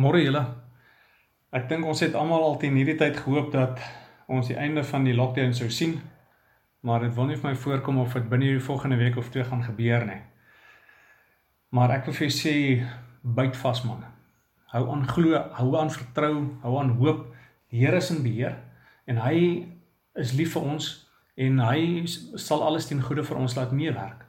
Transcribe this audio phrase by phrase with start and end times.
[0.00, 0.40] Môre julle.
[1.52, 3.82] Ek dink ons het almal al teen hierdie tyd gehoop dat
[4.32, 5.98] ons die einde van die lockdown sou sien.
[6.80, 9.44] Maar dit wil nie vir my voorkom of dit binne die volgende week of twee
[9.44, 10.22] gaan gebeur nie.
[11.76, 12.54] Maar ek wil vir julle sê
[13.40, 14.06] byt vas man.
[14.72, 16.32] Hou aan glo, hou aan vertrou,
[16.64, 17.26] hou aan hoop.
[17.68, 18.56] Die Here is in beheer
[19.04, 19.36] en hy
[20.16, 20.90] is lief vir ons
[21.36, 22.06] en hy
[22.40, 24.24] sal alles ten goeie vir ons laat meewerk.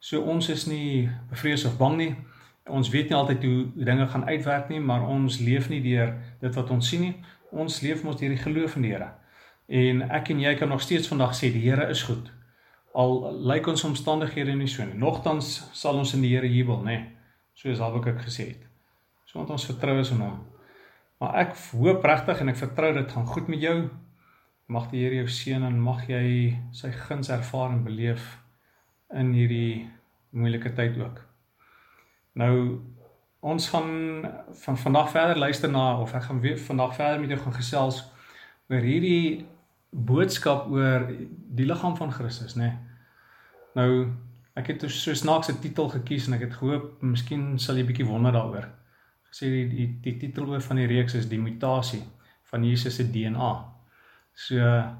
[0.00, 2.12] So ons is nie bevrees of bang nie
[2.70, 6.54] ons weet nie altyd hoe dinge gaan uitwerk nie, maar ons leef nie deur dit
[6.54, 7.14] wat ons sien nie.
[7.50, 9.10] Ons leef mos deur die geloof in die Here.
[9.70, 12.30] En ek en jy kan nog steeds vandag sê die Here is goed.
[12.94, 14.98] Al lyk ons omstandighede nie so nie.
[14.98, 16.98] Nogtans sal ons in die Here jubel, nê.
[17.54, 18.66] Soos Habakuk gesê het.
[19.26, 20.40] So want ons vertrou is in hom.
[21.20, 23.78] Maar ek hoop regtig en ek vertrou dit gaan goed met jou.
[24.70, 28.38] Mag die Here jou seën en mag jy sy guns ervaar en beleef
[29.14, 29.90] in hierdie
[30.30, 31.29] moeilike tyd ook.
[32.32, 32.80] Nou
[33.40, 33.90] ons gaan
[34.52, 38.02] van vandag verder luister na of ek gaan weer vandag verder met jou gaan gesels
[38.68, 39.46] oor hierdie
[39.90, 41.08] boodskap oor
[41.56, 42.68] die liggaam van Christus, nê.
[42.68, 42.76] Nee.
[43.74, 43.90] Nou
[44.58, 48.34] ek het so snaakse titel gekies en ek het gehoop miskien sal jy bietjie wonder
[48.34, 48.68] daaroor.
[49.30, 52.02] Gesê die die, die titel oor van die reeks is die mutasie
[52.50, 53.52] van Jesus se DNA.
[54.34, 54.98] So ehm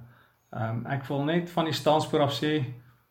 [0.51, 2.57] um, ek wil net van die staanspoor af sê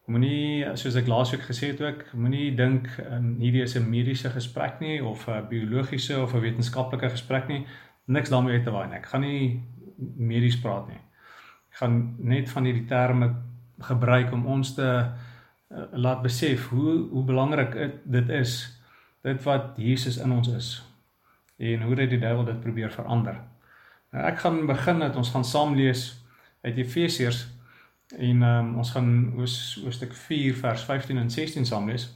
[0.10, 4.80] Moenie soos ek laasweek gesê het ook, moenie dink um, hierdie is 'n mediese gesprek
[4.82, 7.68] nie of 'n biologiese of 'n wetenskaplike gesprek nie.
[8.08, 8.98] Niks daarmee uit te waai nie.
[8.98, 9.62] Ek gaan nie
[10.18, 10.98] medies praat nie.
[11.70, 13.36] Ek gaan net van hierdie terme
[13.80, 15.06] gebruik om ons te
[15.72, 18.82] uh, laat besef hoe hoe belangrik dit is
[19.22, 20.84] dit wat Jesus in ons is
[21.58, 23.38] en hoe dit die duiwel dit probeer verander.
[24.12, 26.26] Nou ek gaan begin dat ons gaan saam lees
[26.62, 27.59] uit Efesiërs
[28.18, 32.08] En um, ons gaan hoofstuk 4 vers 15 en 16 saam lees.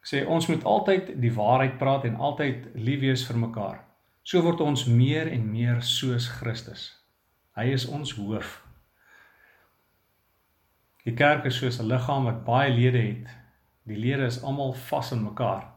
[0.00, 3.82] Ek sê ons moet altyd die waarheid praat en altyd lief wees vir mekaar.
[4.22, 6.88] So word ons meer en meer soos Christus.
[7.56, 8.62] Hy is ons hoof.
[11.06, 13.28] Die kerk is soos 'n liggaam wat baie lede het.
[13.86, 15.68] Die lede is almal vas in mekaar.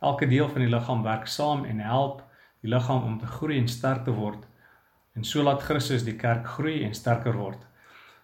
[0.00, 2.22] Elke deel van die liggaam werk saam en help
[2.60, 4.46] die liggaam om te groei en sterk te word.
[5.14, 7.66] En so laat Christus die kerk groei en sterker word.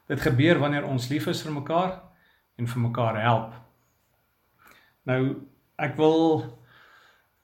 [0.07, 2.01] Dit gebeur wanneer ons lief is vir mekaar
[2.59, 3.53] en vir mekaar help.
[5.09, 5.21] Nou
[5.83, 6.19] ek wil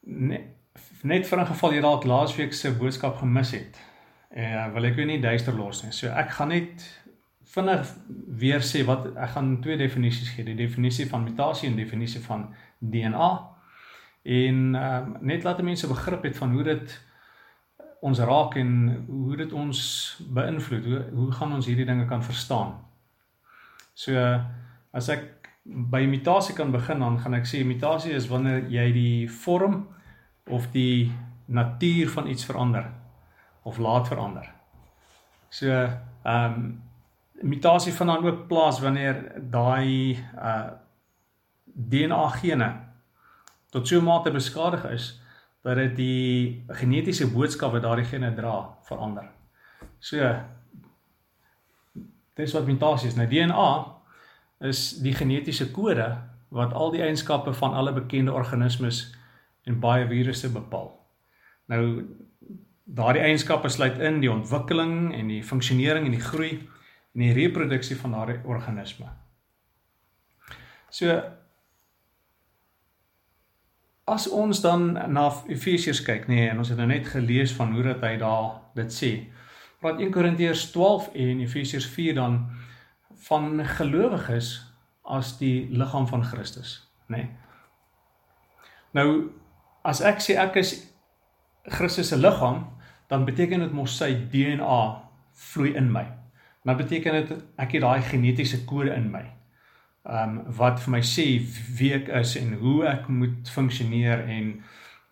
[0.01, 0.55] net,
[1.03, 3.79] net vir 'n geval jy dalk laasweek se boodskap gemis het.
[4.29, 5.91] Eh wil ek jou nie duister los nie.
[5.91, 6.83] So ek gaan net
[7.43, 7.87] vinnig
[8.39, 12.53] weer sê wat ek gaan twee definisies gee, die definisie van mutasie en definisie van
[12.79, 13.31] DNA.
[14.23, 17.08] En ehm um, net laat mense begrip het van hoe dit
[18.01, 18.71] ons raak en
[19.07, 19.79] hoe dit ons
[20.33, 20.85] beïnvloed.
[20.85, 22.77] Hoe hoe gaan ons hierdie dinge kan verstaan?
[23.93, 24.15] So
[24.95, 29.29] as ek by imitasie kan begin dan gaan ek sê imitasie is wanneer jy die
[29.29, 29.83] vorm
[30.49, 31.11] of die
[31.45, 32.87] natuur van iets verander
[33.63, 34.47] of laat verander.
[35.49, 36.69] So ehm um,
[37.39, 40.69] imitasie van dan ook plaas wanneer daai uh
[41.79, 42.73] DNA gene
[43.69, 45.18] tot so 'n mate beskadig is
[45.61, 48.55] dat dit die genetiese boodskap wat daardie gene dra
[48.87, 49.27] verander.
[49.99, 50.23] So
[52.39, 53.17] dis wat mutasie is.
[53.19, 53.69] Nou DNA
[54.69, 56.07] is die genetiese kode
[56.55, 59.09] wat al die eienskappe van alle bekende organismes
[59.67, 60.93] en baie virusse bepaal.
[61.69, 61.83] Nou
[62.83, 66.53] daardie eienskappe sluit in die ontwikkeling en die funksionering en die groei
[67.13, 69.11] en die reproduksie van daardie organisme.
[70.89, 71.19] So
[74.09, 77.73] as ons dan na Efesiërs kyk nê nee, en ons het nou net gelees van
[77.75, 79.11] hoe dat hy daar dit sê.
[79.79, 82.39] Praat 1 Korintiërs 12 en Efesiërs 4 dan
[83.29, 84.51] van gelowiges
[85.03, 86.75] as die liggaam van Christus,
[87.07, 87.23] nê.
[87.23, 87.29] Nee.
[88.97, 89.09] Nou
[89.85, 90.75] as ek sê ek is
[91.69, 92.65] Christus se liggaam,
[93.09, 94.79] dan beteken dit mos sy DNA
[95.49, 96.05] vloei in my.
[96.65, 99.25] Dan beteken dit ek het daai genetiese kode in my
[100.09, 101.25] um wat vir my sê
[101.77, 104.55] wie ek is en hoe ek moet funksioneer en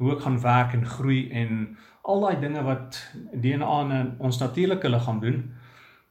[0.01, 1.59] hoe ek gaan werk en groei en
[2.07, 2.97] al daai dinge wat
[3.33, 5.43] DNA in ons natuurlike liggaam doen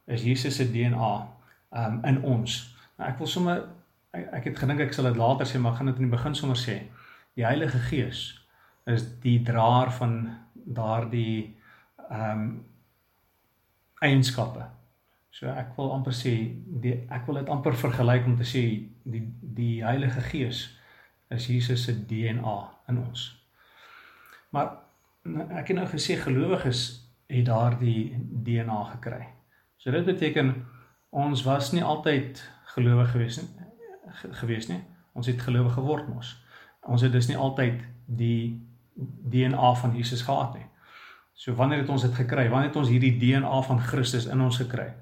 [0.07, 1.13] is Jesus se DNA
[1.77, 2.59] um in ons.
[2.97, 3.65] Nou ek wil sommer
[4.15, 6.35] ek, ek het gedink ek sal dit later sê maar gaan dit in die begin
[6.35, 6.79] sommer sê.
[7.35, 8.29] Die Heilige Gees
[8.87, 10.21] is die draer van
[10.55, 11.57] daardie
[12.07, 12.47] um
[13.99, 14.76] eienskappe
[15.37, 16.33] So ek wil amper sê
[16.81, 18.63] die ek wil dit amper vergelyk om te sê
[19.05, 19.21] die
[19.57, 20.63] die Heilige Gees
[21.29, 22.57] is Jesus se DNA
[22.89, 23.27] in ons.
[24.55, 24.71] Maar
[25.59, 26.87] ek het nou gesê gelowiges
[27.29, 29.27] het daardie DNA gekry.
[29.77, 30.55] So dit beteken
[31.11, 32.41] ons was nie altyd
[32.73, 33.67] gelowig gewees nie
[34.41, 34.81] gewees nie.
[35.13, 36.35] Ons het gelowig geword mos.
[36.87, 38.57] Ons het dus nie altyd die
[38.95, 40.65] DNA van Jesus gehad nie.
[41.37, 42.47] So wanneer het ons dit gekry?
[42.49, 44.93] Wanneer het ons hierdie DNA van Christus in ons gekry?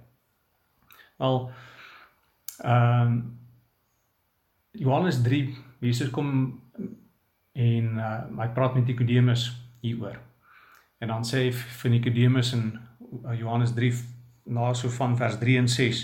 [1.17, 1.51] Wel
[2.63, 3.39] ehm um,
[4.71, 6.29] Johannes 3 Jesus kom
[7.51, 9.47] en uh, hy praat met Nikodemus
[9.79, 10.17] hieroor.
[10.99, 13.93] En dan sê hy vir Nikodemus in uh, Johannes 3
[14.55, 16.01] na so van vers 3 en 6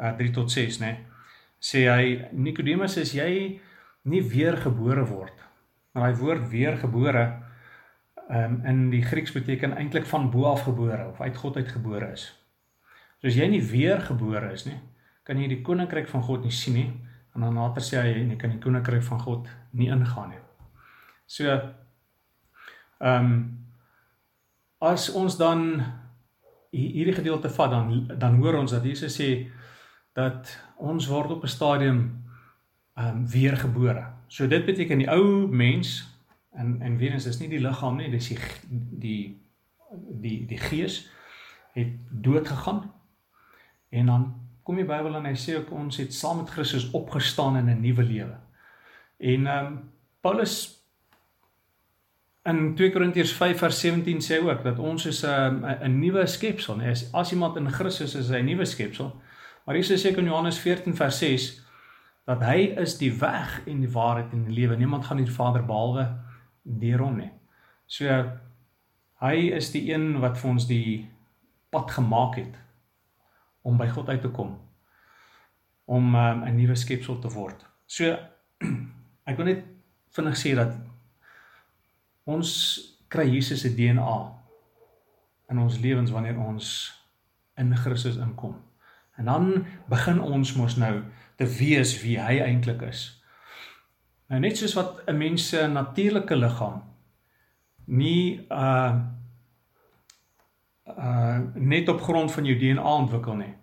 [0.00, 0.92] uh, 3 tot 6 nê.
[0.92, 1.04] Nee,
[1.58, 3.58] sê hy Nikodemus is jy
[4.08, 5.44] nie weergebore word.
[5.92, 7.24] Maar hy woord weergebore
[8.30, 12.12] um, in die Grieks beteken eintlik van bo af gebore of uit God uit gebore
[12.14, 12.30] is.
[13.20, 14.78] So as jy nie weer gebore is nie,
[15.26, 16.90] kan jy die koninkryk van God nie sien nie
[17.34, 20.42] en dan later sê hy jy kan die koninkryk van God nie ingaan nie.
[21.26, 21.72] So ehm
[23.00, 23.32] um,
[24.78, 25.82] as ons dan
[26.70, 27.88] hierdie gedeelte vat dan
[28.18, 29.48] dan hoor ons dat Jesus sê
[30.14, 32.00] dat ons word op 'n stadium
[32.96, 34.06] ehm um, weergebore.
[34.28, 36.18] So dit beteken die ou mens
[36.58, 38.38] En en weer eens is nie die liggaam nie, dis die
[39.04, 39.40] die
[40.20, 41.10] die die gees
[41.72, 42.80] het dood gegaan.
[43.88, 47.56] En dan kom die Bybel en hy sê ook ons het saam met Christus opgestaan
[47.56, 48.36] in 'n nuwe lewe.
[49.16, 49.90] En ehm um,
[50.20, 50.78] Paulus
[52.44, 56.26] in 2 Korintiërs 5 vers 17 sê ook dat ons is 'n um, 'n nuwe
[56.26, 59.20] skepsel, nee, as, as iemand in Christus is, is hy 'n nuwe skepsel.
[59.64, 61.62] Maar Jesus sê in Johannes 14 vers 6
[62.24, 64.76] dat hy is die weg en die waarheid en die lewe.
[64.76, 66.08] Niemand gaan die Vader behalwe
[66.62, 67.30] deur hom nie.
[67.86, 68.24] So
[69.20, 71.08] hy is die een wat vir ons die
[71.70, 72.56] pad gemaak het
[73.68, 74.56] om by God uit te kom
[75.88, 77.64] om um, 'n nuwe skepsel te word.
[77.86, 78.16] So
[79.28, 79.64] ek wil net
[80.12, 80.74] vinnig sê dat
[82.28, 82.50] ons
[83.08, 84.16] kry Jesus se DNA
[85.48, 86.92] in ons lewens wanneer ons
[87.56, 88.58] in Christus inkom.
[89.16, 91.00] En dan begin ons mos nou
[91.40, 93.06] te weet wie hy eintlik is.
[94.28, 96.82] Nou net soos wat 'n mens se natuurlike liggaam
[97.86, 98.92] nie uh
[100.96, 103.54] uh net op grond van jou DNA ontwikkel nie.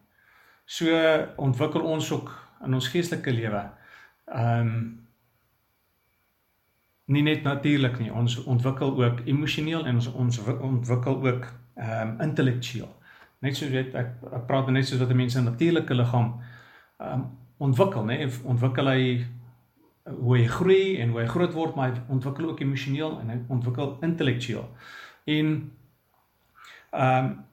[0.65, 0.91] So
[1.35, 2.31] ontwikkel ons ook
[2.65, 3.63] in ons geestelike lewe.
[4.25, 5.03] Um
[7.05, 12.89] nie net natuurlik nie, ons ontwikkel ook emosioneel en ons ons ontwikkel ook um intellektueel.
[13.45, 16.39] Net soos weet ek, ek praat net soos wat 'n mens se natuurlike liggaam
[16.99, 17.25] um
[17.57, 19.25] ontwikkel, nê, ontwikkel hy
[20.05, 23.37] hoe hy groei en hoe hy groot word, maar hy ontwikkel ook emosioneel en hy
[23.47, 24.67] ontwikkel intellektueel.
[25.25, 25.71] En
[26.95, 27.43] ehm um,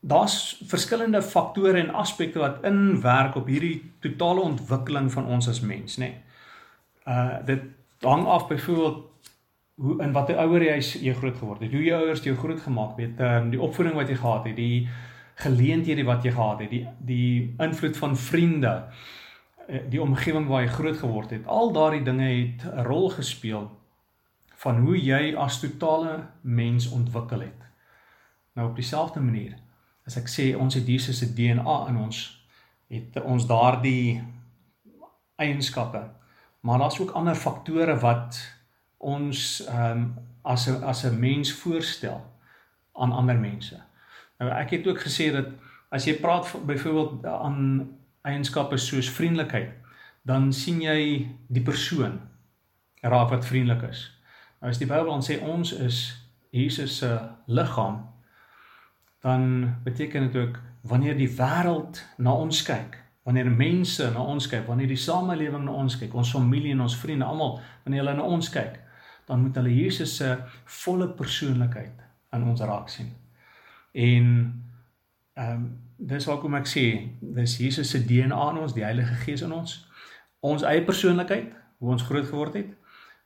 [0.00, 5.96] daar's verskillende faktore en aspekte wat inwerk op hierdie totale ontwikkeling van ons as mens,
[5.98, 6.06] nê.
[6.06, 6.22] Nee.
[7.06, 7.62] Uh dit
[8.00, 9.04] hang af byvoorbeeld
[9.74, 12.98] hoe in watter ouer jy jy groot geword het, hoe jou ouers jou groot gemaak
[12.98, 14.88] het, ehm um, die opvoeding wat jy gehad het, die
[15.34, 18.74] geleenthede wat jy gehad het, die die invloed van vriende.
[19.68, 21.46] Eh, die omgewing waar jy groot geword het.
[21.46, 23.70] Al daardie dinge het 'n rol gespeel
[24.56, 27.67] van hoe jy as totale mens ontwikkel het.
[28.58, 29.54] Nou op dieselfde manier
[30.08, 32.16] as ek sê ons het Jesus se DNA in ons
[32.90, 34.18] het ons daardie
[35.38, 36.00] eienskappe.
[36.66, 38.40] Maar daar's ook ander faktore wat
[38.98, 40.08] ons ehm um,
[40.42, 42.18] as 'n as 'n mens voorstel
[42.92, 43.78] aan ander mense.
[44.38, 45.46] Nou ek het ook gesê dat
[45.88, 47.88] as jy praat byvoorbeeld aan
[48.22, 49.70] eienskappe soos vriendelikheid,
[50.22, 52.20] dan sien jy die persoon
[53.00, 54.20] raak wat vriendelik is.
[54.60, 58.17] Nou as die Bybel ons sê ons is Jesus se liggaam,
[59.24, 64.66] dan beteken dit ook wanneer die wêreld na ons kyk, wanneer mense na ons kyk,
[64.66, 68.28] wanneer die samelewing na ons kyk, ons familie en ons vriende almal wanneer hulle na
[68.36, 68.78] ons kyk,
[69.26, 70.36] dan moet hulle Jesus se
[70.82, 73.12] volle persoonlikheid aan ons raak sien.
[73.92, 74.32] En
[75.34, 76.82] ehm um, dis hoekom ek sê
[77.20, 79.72] dis Jesus se DNA in ons, die Heilige Gees in ons.
[80.46, 81.48] Ons eie persoonlikheid,
[81.82, 82.68] hoe ons groot geword het,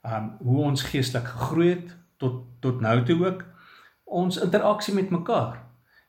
[0.02, 3.44] um hoe ons geestelik gegroei het tot tot nou toe ook
[4.04, 5.60] ons interaksie met mekaar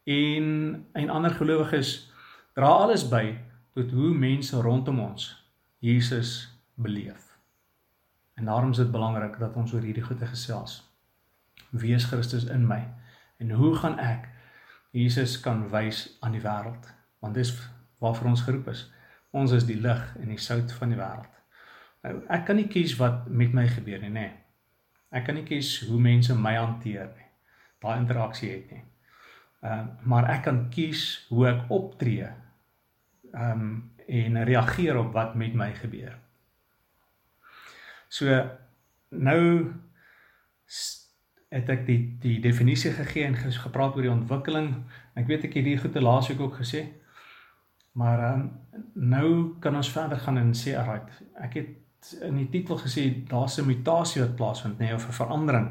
[0.04, 2.12] en en ander gelowiges
[2.54, 3.38] dra alles by
[3.74, 5.30] tot hoe mense rondom ons
[5.80, 7.38] Jesus beleef.
[8.34, 10.82] En daarom is dit belangrik dat ons oor hierdie goeie gesels.
[11.70, 12.82] Wie is Christus in my?
[13.38, 14.30] En hoe gaan ek
[14.94, 16.86] Jesus kan wys aan die wêreld,
[17.20, 17.50] want dis
[17.98, 18.86] waarvoor ons geroep is.
[19.32, 21.30] Ons is die lig en die sout van die wêreld.
[22.04, 24.28] Nou, ek kan nie kies wat met my gebeur nie, nê.
[24.28, 24.40] Nee.
[25.14, 27.30] Ek kan nie kies hoe mense my hanteer nie.
[27.82, 28.84] Daai interaksie het nie.
[29.64, 32.28] Ehm uh, maar ek kan kies hoe ek optree.
[33.32, 36.18] Ehm um, en reageer op wat met my gebeur.
[38.08, 38.28] So
[39.10, 39.72] nou
[41.54, 44.74] het ek die die definisie gegee en gepraat oor die ontwikkeling.
[45.16, 46.84] Ek weet ek het hier goed te laasweek ook gesê.
[47.94, 48.46] Maar um,
[48.94, 49.30] nou
[49.62, 51.24] kan ons verder gaan en sê alright.
[51.40, 55.20] Ek het in die titel gesê daar's 'n mutasie wat plaasvind nê nee, of 'n
[55.24, 55.70] verandering.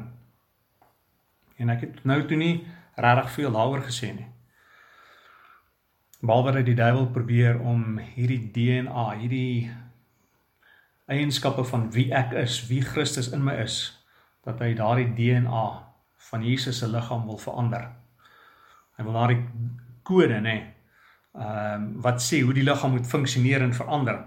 [1.57, 4.27] En ek het nou toe nie regtig veel daaroor gesê nie.
[6.23, 9.71] Behalwe dat die duiwel probeer om hierdie DNA, hierdie
[11.11, 13.79] eienskappe van wie ek is, wie Christus in my is,
[14.47, 15.65] dat hy daardie DNA
[16.29, 17.89] van Jesus se liggaam wil verander.
[18.95, 19.41] Hy wil daardie
[20.07, 20.57] kode nê,
[21.33, 24.19] ehm um, wat sê hoe die liggaam moet funksioneer en verander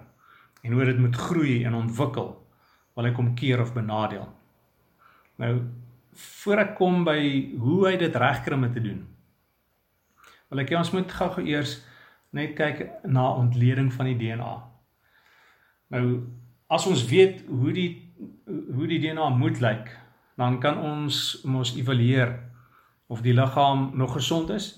[0.66, 2.32] en hoe dit moet groei en ontwikkel,
[2.96, 4.26] wil hy kom keer of benadeel.
[5.38, 5.52] Nou
[6.16, 7.20] voor ek kom by
[7.60, 9.02] hoe hy dit regkry om te doen.
[10.50, 11.78] Wil ek ons moet gou-gou eers
[12.36, 14.52] net kyk na ontleding van die DNA.
[15.94, 16.04] Nou
[16.72, 17.90] as ons weet hoe die
[18.46, 19.90] hoe die DNA moet lyk,
[20.36, 22.34] dan kan ons mos evalueer
[23.12, 24.72] of die liggaam nog gesond is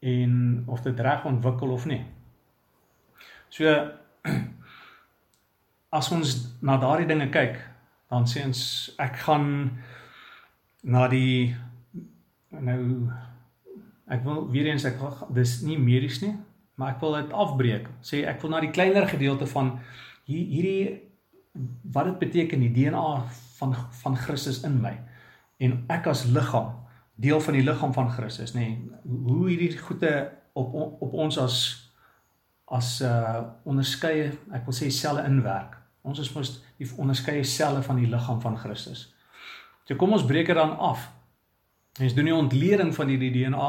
[0.00, 2.02] en of dit reg ontwikkel of nie.
[3.48, 3.70] So
[5.98, 7.58] as ons na daardie dinge kyk,
[8.10, 8.60] dan sê ons
[9.02, 9.48] ek gaan
[10.86, 11.54] na die
[12.50, 12.80] nou
[14.06, 15.00] ek wil weer eens ek
[15.34, 16.36] dis nie medies nie,
[16.78, 17.88] maar ek wil dit afbreek.
[18.06, 19.76] Sê ek wil na die kleiner gedeelte van
[20.28, 21.02] hier, hierdie
[21.92, 23.06] wat dit beteken die DNA
[23.58, 24.94] van van Christus in my?
[25.58, 26.74] En ek as liggaam
[27.16, 30.12] deel van die liggaam van Christus nê nee, hoe hierdie goede
[30.52, 31.58] op op ons as
[32.76, 35.74] as uh onderskeie ek wil sê selle inwerk.
[36.06, 39.08] Ons is mos die onderskeie selle van die liggaam van Christus
[39.86, 41.08] so kom ons breek dit dan af
[42.00, 43.68] ons doen die ontleding van hierdie DNA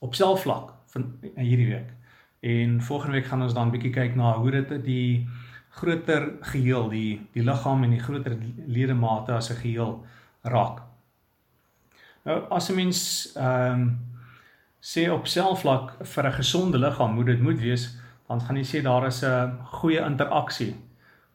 [0.00, 1.94] op selfvlak van hierdie week
[2.40, 5.28] en volgende week gaan ons dan bietjie kyk na hoe dit die
[5.78, 8.36] groter geheel, die die liggaam en die groter
[8.66, 10.04] ledemate as 'n geheel
[10.42, 10.82] raak.
[12.24, 13.98] Nou as 'n mens ehm um,
[14.80, 18.82] sê op selfvlak vir 'n gesonde liggaam moet dit moet wees, dan gaan jy sê
[18.82, 20.74] daar is 'n goeie interaksie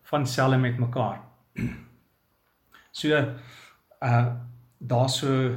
[0.01, 1.19] van selle met mekaar.
[2.95, 3.07] So
[4.03, 4.25] uh
[4.83, 5.55] daar so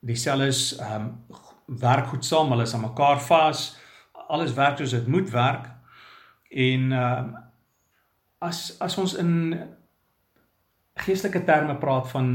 [0.00, 1.40] die selle is ehm um,
[1.80, 3.76] werk goed saam, hulle is aan mekaar vas,
[4.28, 5.68] alles werk soos dit moet werk
[6.50, 7.40] en ehm uh,
[8.38, 9.60] as as ons in
[11.04, 12.28] geestelike terme praat van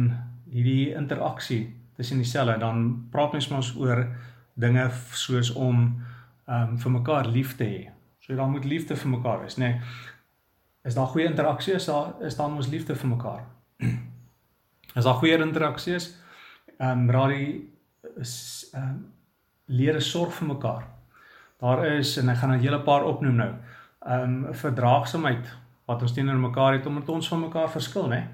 [0.49, 1.61] hierdie interaksie
[1.95, 4.05] tussen die selle, dan praat ons mos oor
[4.53, 5.81] dinge soos om
[6.47, 7.89] ehm um, vir mekaar lief te hê.
[8.19, 9.73] So dan moet liefde vir mekaar wees, nê?
[9.73, 9.81] Nee,
[10.83, 13.43] is daar goeie interaksie is daar is dan mos liefde vir mekaar.
[14.99, 16.09] As daar goeie interaksie is,
[16.77, 17.69] ehm um, raai
[18.19, 18.33] is
[18.73, 18.97] ehm um,
[19.71, 20.83] leer sorg vir mekaar.
[21.63, 23.53] Daar is en ek gaan 'n hele paar opnoem nou.
[24.05, 28.27] Ehm um, verdraagsaamheid wat ons teenoor mekaar het omdat ons van mekaar verskil, né?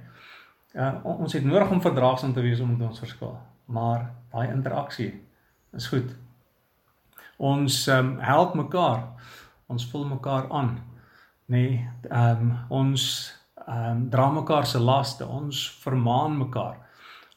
[0.73, 3.37] Ja, ons het nodig om verdraagsaam te wees omdat ons verskil.
[3.65, 5.23] Maar daai interaksie
[5.73, 6.15] is goed.
[7.37, 9.03] Ons ehm um, help mekaar.
[9.67, 10.77] Ons vul mekaar aan.
[11.45, 13.33] Nê, nee, ehm um, ons
[13.65, 15.27] ehm um, dra mekaar se laste.
[15.27, 16.77] Ons vermaan mekaar.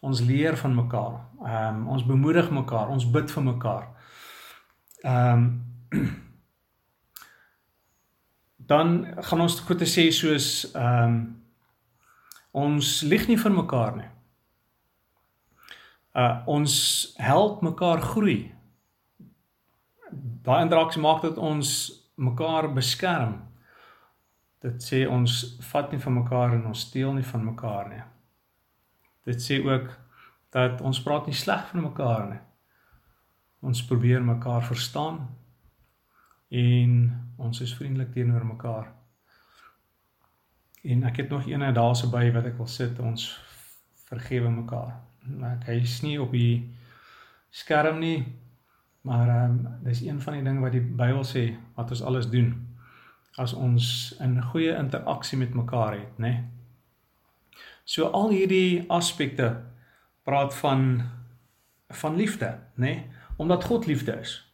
[0.01, 1.21] Ons leer van mekaar.
[1.45, 2.89] Ehm um, ons bemoedig mekaar.
[2.89, 3.89] Ons bid vir mekaar.
[5.03, 5.67] Ehm um,
[8.69, 11.19] dan gaan ons goed te sê soos ehm um,
[12.51, 14.11] ons lieg nie vir mekaar nie.
[16.19, 16.75] Uh ons
[17.17, 18.53] help mekaar groei.
[20.43, 21.71] Daai interaksie maak dat ons
[22.17, 23.48] mekaar beskerm.
[24.59, 25.35] Dit sê ons
[25.71, 28.03] vat nie van mekaar en ons steel nie van mekaar nie.
[29.29, 29.91] Dit sê ook
[30.55, 32.41] dat ons praat nie sleg van mekaar nie.
[33.63, 35.21] Ons probeer mekaar verstaan
[36.49, 36.95] en
[37.37, 38.89] ons is vriendelik teenoor mekaar.
[40.83, 43.29] En ek het nog eene daarse by wat ek wil sit ons
[44.09, 44.97] vergewe mekaar.
[45.53, 46.65] Ek hy's nie op die
[47.55, 48.25] skerm nie,
[49.07, 52.31] maar ehm um, dis een van die dinge wat die Bybel sê wat ons alles
[52.33, 52.68] doen
[53.37, 56.29] as ons 'n goeie interaksie met mekaar het, né?
[56.29, 56.45] Nee?
[57.85, 59.57] So al hierdie aspekte
[60.23, 61.03] praat van
[61.89, 62.87] van liefde, né?
[62.87, 63.07] Nee?
[63.37, 64.53] Omdat God liefde is.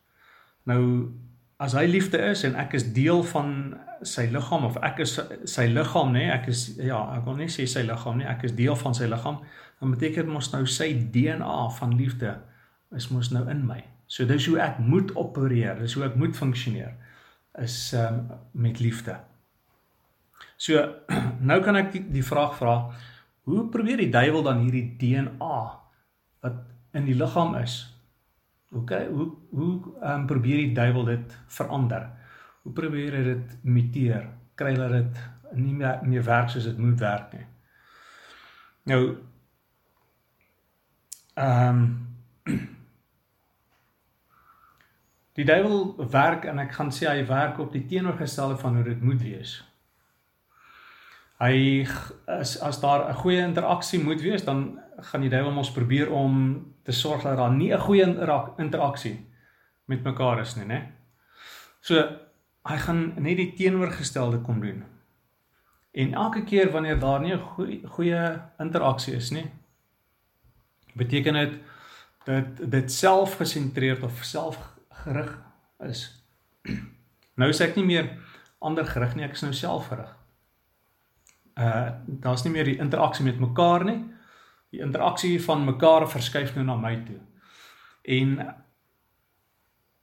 [0.62, 1.12] Nou
[1.56, 5.14] as hy liefde is en ek is deel van sy liggaam of ek is
[5.50, 8.44] sy liggaam nê, nee, ek is ja, ek wil nie sê sy liggaam nie, ek
[8.44, 9.40] is deel van sy liggaam,
[9.80, 12.34] dan beteken dit mos nou sy DNA van liefde
[12.94, 13.80] is mos nou in my.
[14.06, 16.92] So dis hoe ek moet opereer, dis hoe ek moet funksioneer
[17.62, 19.16] is um, met liefde.
[20.56, 20.82] So
[21.50, 22.76] nou kan ek die, die vraag vra,
[23.44, 25.58] hoe probeer die duiwel dan hierdie DNA
[26.44, 26.62] wat
[26.94, 27.94] in die liggaam is
[28.74, 32.08] hoe hoe ehm um, probeer die duiwel dit verander?
[32.62, 34.28] Hoe probeer hy dit imiteer?
[34.54, 35.20] Kry hulle dit
[35.54, 37.46] nie meer meer werk soos dit moet werk nie.
[38.90, 39.02] Nou
[41.34, 41.84] ehm um,
[45.34, 49.00] Die duiwel werk en ek gaan sê hy werk op die teenoorgestelde van hoe dit
[49.02, 49.56] moet wees.
[51.42, 51.86] Hy
[52.30, 56.64] as as daar 'n goeie interaksie moet wees, dan gaan die duiwel mos probeer om
[56.84, 58.06] te sorg dat daar nie 'n goeie
[58.58, 59.26] interaksie
[59.86, 60.92] met mekaar is nie, né?
[61.80, 61.94] So
[62.64, 64.84] hy gaan net die teenoorgestelde kom doen.
[65.92, 69.50] En elke keer wanneer daar nie 'n goeie, goeie interaksie is nie,
[70.94, 71.58] beteken dit
[72.24, 74.24] dat dit selfgesentreerd of
[75.04, 75.38] selfgerig
[75.78, 76.24] is.
[77.34, 78.12] Nou sê ek nie meer
[78.62, 80.10] ander gerig nie, ek is nou selfgerig.
[81.58, 81.90] Uh
[82.22, 83.98] daar's nie meer die interaksie met mekaar nie.
[84.70, 87.18] Die interaksie van mekaar verskuif nou na my toe.
[88.06, 88.36] En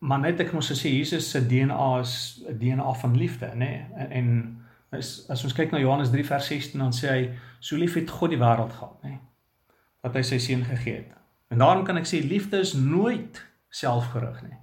[0.04, 3.56] maar net ek moet sê Jesus se DNA is 'n DNA van liefde, nê?
[3.56, 3.86] Nee?
[3.96, 7.22] En, en as, as ons kyk na Johannes 3 vers 16 dan sê hy
[7.60, 9.10] so lief het God die wêreld gehad, nê?
[9.10, 9.20] Nee?
[10.02, 11.16] Dat hy sy seun gegee het.
[11.48, 13.40] En daarom kan ek sê liefde is nooit
[13.70, 14.58] selfgerig nie.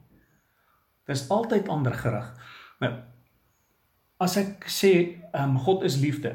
[1.08, 2.28] Dit is altyd ander gerig.
[2.84, 2.92] Nou
[4.18, 4.92] as ek sê
[5.38, 6.34] um, God is liefde,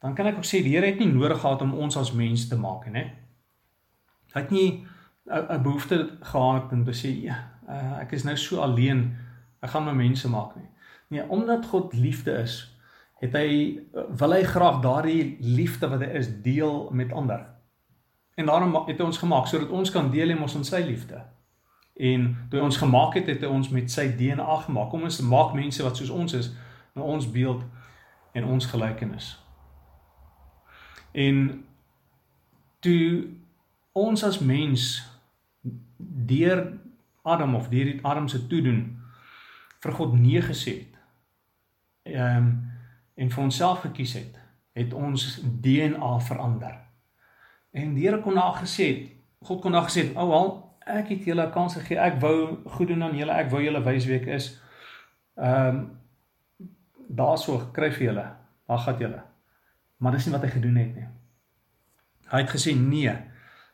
[0.00, 2.46] dan kan ek ook sê die Here het nie nodig gehad om ons as mens
[2.48, 3.08] te maak nie.
[4.30, 4.86] Hy het nie
[5.26, 7.36] 'n behoefte gehad om te sê ja,
[7.68, 9.16] uh, ek is nou so alleen,
[9.62, 10.68] ek gaan my mense maak nie.
[11.08, 12.78] Nee, omdat God liefde is,
[13.20, 17.46] het hy wil hy graag daardie liefde wat hy is deel met ander.
[18.34, 21.20] En daarom het hy ons gemaak sodat ons kan deel in ons in sy liefde.
[21.96, 24.90] En toe ons gemaak het, het hy ons met sy DNA gemaak.
[24.90, 26.52] Kom ons maak mense wat soos ons is,
[26.94, 27.64] na ons beeld
[28.32, 29.32] en ons gelykenis.
[31.12, 31.64] En
[32.80, 33.26] toe
[33.92, 34.86] ons as mens
[36.30, 36.78] deur
[37.22, 39.00] Adam of deur Adam se toedoen
[39.80, 40.98] vir God nee gesê het.
[42.02, 42.52] Ehm
[43.20, 44.36] en vir onsself gekies het,
[44.72, 46.78] het ons DNA verander.
[47.76, 49.10] En die Here kon daar gesê het,
[49.44, 51.98] God kon daar gesê het, "Ou al, ek het julle 'n kans gegee.
[51.98, 53.32] Ek wou goed doen aan julle.
[53.32, 54.60] Ek wou julle wys wie ek is."
[55.36, 55.98] Ehm um,
[57.08, 58.26] daarso kry vir julle.
[58.66, 59.22] Waar gaan julle?
[59.96, 61.08] Maar dis nie wat hy gedoen het nie.
[62.30, 63.16] Hy het gesê nee.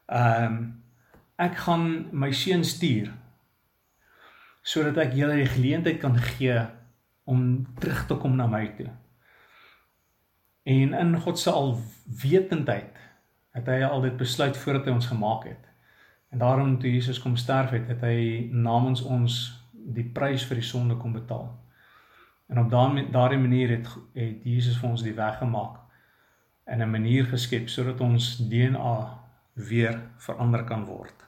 [0.07, 0.83] Ehm um,
[1.37, 3.13] ek gaan my seun stuur
[4.67, 6.57] sodat ek julle die geleentheid kan gee
[7.29, 8.89] om terug te kom na my toe.
[10.67, 12.99] En in God se alwetendheid
[13.55, 15.66] het hy al dit besluit voordat hy ons gemaak het.
[16.37, 19.37] En daarom toe Jesus kom sterf het, het hy namens ons
[19.73, 21.47] die prys vir die sonde kom betaal.
[22.53, 25.79] En op daardie daardie manier het het Jesus vir ons die weg gemaak
[26.69, 29.19] en 'n manier geskep sodat ons DNA
[29.55, 31.25] weer verander kan word.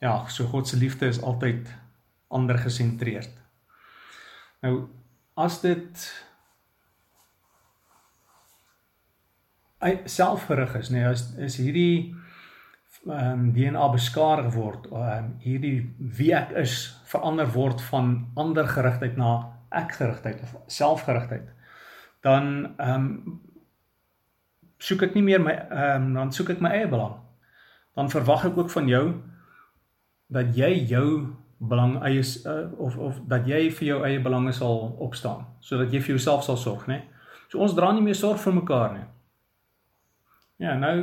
[0.00, 1.70] Ja, so God se liefde is altyd
[2.28, 3.38] ander gesentreerd.
[4.60, 4.88] Nou
[5.34, 6.24] as dit
[10.04, 12.19] selfgerig is, nee, is is hierdie
[13.06, 16.74] ehm um, DNA beskadig word, ehm um, hierdie wie ek is
[17.08, 19.30] verander word van ander gerigtheid na
[19.70, 21.48] ek gerigtheid of selfgerigtheid.
[22.20, 23.40] Dan ehm um,
[24.80, 27.16] soek ek nie meer my ehm um, dan soek ek my eie belang.
[27.96, 29.04] Dan verwag ek ook van jou
[30.30, 31.06] dat jy jou
[31.60, 36.00] belang eie uh, of of dat jy vir jou eie belange sal opstaan sodat jy
[36.00, 37.02] vir jouself sal sorg, né?
[37.48, 39.08] So ons dra nie meer sorg vir mekaar nie.
[40.60, 40.94] Ja, nou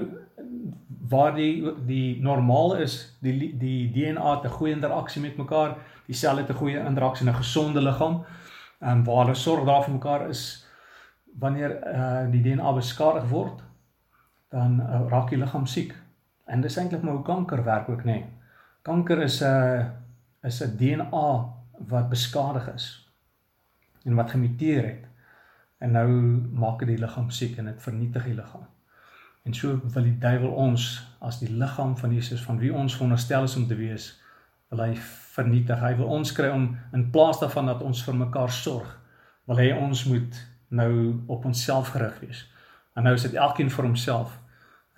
[1.09, 6.15] waar die die normaal is die die DNA het 'n goeie interaksie met mekaar, die
[6.15, 8.25] selle het 'n goeie interaksie in 'n gesonde liggaam.
[8.79, 10.65] Ehm um, waar hulle sorg daar vir mekaar is
[11.39, 13.61] wanneer uh die DNA beskadig word,
[14.49, 15.95] dan uh, raak die liggaam siek.
[16.45, 18.03] En dis eintlik maar hoe kanker werk ook, nê.
[18.03, 18.25] Nee.
[18.81, 19.85] Kanker is 'n uh,
[20.43, 21.49] is 'n DNA
[21.87, 23.11] wat beskadig is
[24.03, 25.05] en wat gemuteer het.
[25.77, 26.07] En nou
[26.53, 28.65] maak dit die liggaam siek en dit vernietig die liggaam.
[29.47, 30.85] En so wil die duiwel ons
[31.23, 34.09] as die liggaam van Jesus van wie ons veronderstel is om te wees,
[34.73, 34.95] wil hy
[35.37, 35.79] vernietig.
[35.79, 38.89] Hy wil ons kry om in plaas daarvan dat ons vir mekaar sorg,
[39.47, 40.41] wil hy ons moet
[40.75, 40.91] nou
[41.31, 42.43] op onsself gerig wees.
[42.99, 44.35] En nou is dit elkeen vir homself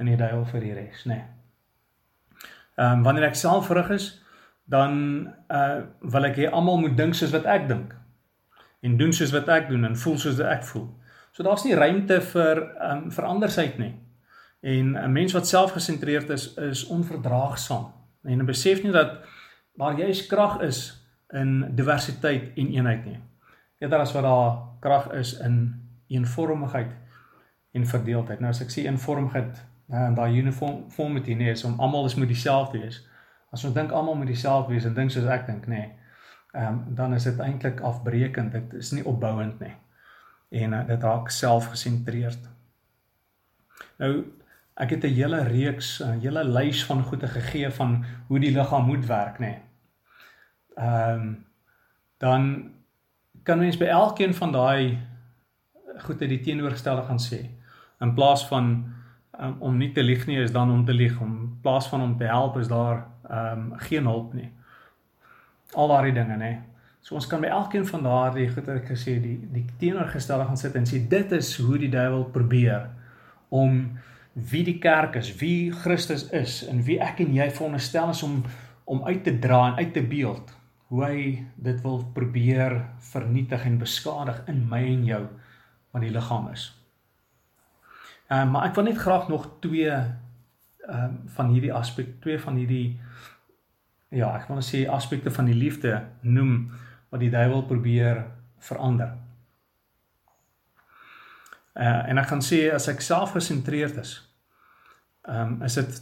[0.02, 1.20] en die duiwel vir die res, nê.
[1.20, 1.28] Nee.
[2.80, 4.12] Ehm um, wanneer ek self gerig is,
[4.72, 4.94] dan
[5.52, 7.94] uh wil ek hê almal moet dink soos wat ek dink
[8.82, 10.88] en doen soos wat ek doen en voel soos wat ek voel.
[11.36, 13.94] So daar's nie ruimte vir ehm um, verandersheid nie.
[14.60, 17.94] En 'n mens wat selfgesentreerd is, is onverdraagsaam.
[18.24, 19.12] En besef nie dat
[19.74, 23.20] daar juis krag is in diversiteit en eenheid nie.
[23.78, 26.92] Eerder as wat daar krag is in eenvormigheid
[27.72, 28.40] en verdeeldheid.
[28.40, 32.80] Nou as ek sê eenvormigheid, en daai uniformity nie is om almal is moet dieselfde
[32.80, 33.00] wees.
[33.52, 35.88] As ons dink almal moet dieselfde wees en dink soos ek dink, nê.
[36.54, 38.52] Ehm um, dan is dit eintlik afbreekend.
[38.52, 39.74] Dit is nie opbouend nie.
[40.50, 42.50] En uh, dit raak selfgesentreerd.
[43.98, 44.14] Nou
[44.80, 48.86] ek het 'n hele reeks, 'n hele lys van goeie gegee van hoe die liggaam
[48.86, 49.46] moet werk, nê.
[49.46, 49.60] Nee.
[50.76, 51.46] Ehm um,
[52.18, 52.72] dan
[53.44, 54.98] kan mens by elkeen van daai
[55.98, 57.50] goede die teenoorgestelde gaan sê.
[58.00, 58.94] In plaas van
[59.40, 61.20] um, om nie te lieg nie is dan om te lieg.
[61.20, 64.52] Om in plaas van om te help is daar ehm um, geen hulp nie.
[65.74, 66.58] Al daardie dinge nê.
[67.00, 70.76] So ons kan by elkeen van daardie goeie ek gesê die die teenoorgestelde gaan sit
[70.76, 72.90] en sê dit is hoe die duiwel probeer
[73.50, 73.98] om
[74.34, 78.44] wie die kerk is, wie Christus is en wie ek en jy veronderstel is om
[78.90, 80.56] om uit te dra en uit te beeld
[80.90, 81.18] hoe hy
[81.62, 82.80] dit wil probeer
[83.12, 85.20] vernietig en beskadig in my en jou
[85.94, 86.72] wat die liggaam is.
[88.30, 92.40] Ehm um, maar ek wil net graag nog twee ehm um, van hierdie aspek, twee
[92.40, 92.98] van hierdie
[94.10, 96.72] ja, ek wil sê aspekte van die liefde noem
[97.10, 98.24] wat die duiwel probeer
[98.58, 99.14] verander.
[101.80, 104.16] Uh en ek gaan sê as ek self gesentreerd is,
[105.24, 106.02] ehm um, is dit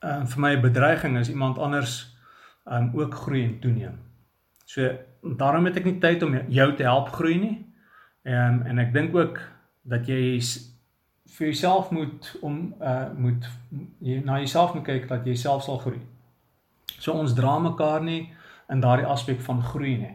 [0.00, 2.16] ehm um, vir my 'n bedreiging as iemand anders
[2.64, 3.98] um ook groei en toeneem.
[4.64, 4.90] So
[5.36, 7.56] daarom het ek nie tyd om jou te help groei nie.
[8.22, 9.40] Ehm um, en ek dink ook
[9.82, 10.40] dat jy
[11.36, 13.48] vir jouself moet om uh moet
[14.00, 16.00] jy na jouself moet kyk dat jy self sal groei.
[16.98, 18.32] So ons dra mekaar nie
[18.68, 20.14] in daardie aspek van groei nie.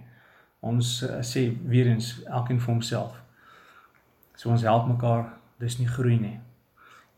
[0.63, 3.19] Ons uh, sê weer eens elkeen vir homself.
[4.39, 5.27] So ons help mekaar,
[5.59, 6.37] dis nie groei nie.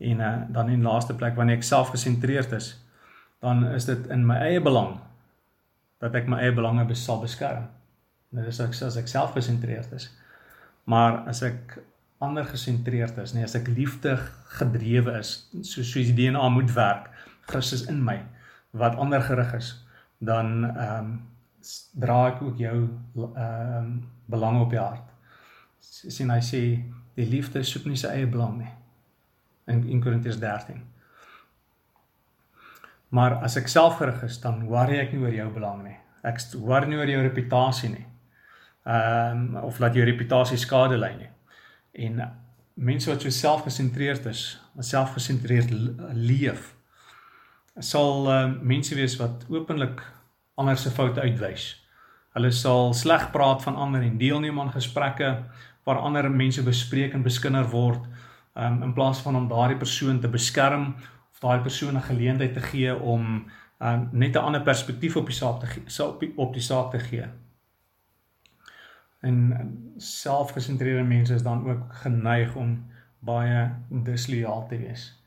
[0.09, 2.73] En uh dan in laaste plek wanneer ek self gesentreerd is,
[3.45, 4.97] dan is dit in my eie belang
[6.03, 7.69] dat ek my eie belange sal beskerm.
[8.35, 10.09] Dit is ek as ek self gesentreerd is.
[10.89, 11.77] Maar as ek
[12.23, 14.17] ander gesentreerd is, nee, as ek liefde
[14.57, 17.09] gedrewe is, soos soos die DNA moet werk,
[17.49, 18.19] Christus in my
[18.75, 19.71] wat ander gerig is,
[20.19, 21.15] dan ehm um,
[21.93, 22.75] dra ek ook jou
[23.15, 23.93] ehm um,
[24.25, 25.11] belange op die hart.
[25.79, 26.61] Sien hy sê
[27.15, 28.71] die liefde soek nie sy eie belang nie.
[29.69, 30.81] In, in Korintiërs 13.
[33.15, 35.95] Maar as ek selfgerig is, dan worry ek nie oor jou belang nie.
[36.25, 38.05] Ek worry nie oor jou reputasie nie.
[38.85, 41.31] Ehm um, of laat jou reputasie skade ly nie.
[42.05, 42.21] En
[42.75, 45.71] mense wat so selfgesentreerd is, wat selfgesentreerd
[46.13, 46.73] leef,
[47.79, 50.03] sal um, mense wees wat openlik
[50.55, 51.85] ander se foute uitwys.
[52.35, 55.29] Hulle sal sleg praat van ander en deelneem aan gesprekke
[55.85, 58.01] waar ander mense bespreek en beskinder word,
[58.57, 60.95] um, in plaas van om daardie persoon te beskerm
[61.31, 63.45] of daai persoon 'n geleentheid te gee om
[63.79, 66.99] um, net 'n ander perspektief op die saak te gee, op op die saak te
[66.99, 67.25] gee.
[69.19, 69.37] En
[69.97, 72.85] selfgesentreerde mense is dan ook geneig om
[73.19, 75.23] baie disloyaal te wees.